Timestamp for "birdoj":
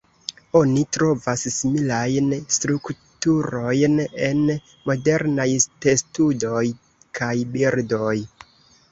7.57-8.15